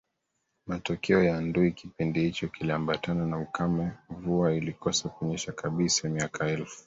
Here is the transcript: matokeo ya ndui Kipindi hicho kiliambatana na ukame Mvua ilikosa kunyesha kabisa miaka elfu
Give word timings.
matokeo 0.67 1.23
ya 1.23 1.41
ndui 1.41 1.71
Kipindi 1.71 2.19
hicho 2.21 2.47
kiliambatana 2.47 3.25
na 3.25 3.37
ukame 3.39 3.91
Mvua 4.09 4.53
ilikosa 4.53 5.09
kunyesha 5.09 5.51
kabisa 5.51 6.09
miaka 6.09 6.47
elfu 6.47 6.79